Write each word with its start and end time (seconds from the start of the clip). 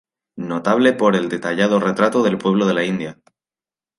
Notable 0.41 0.93
por 0.93 1.15
el 1.15 1.29
detallado 1.29 1.79
retrato 1.79 2.23
del 2.23 2.39
pueblo 2.39 2.65
de 2.65 2.73
la 2.73 2.83
India. 2.83 3.19